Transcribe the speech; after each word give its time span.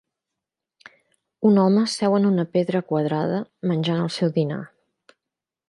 Un 1.49 1.59
home 1.65 1.83
seu 1.95 2.17
en 2.21 2.25
una 2.29 2.47
pedra 2.57 2.81
quadrada 2.93 3.43
menjant 3.75 4.03
el 4.07 4.11
seu 4.19 4.33
dinar 4.41 4.59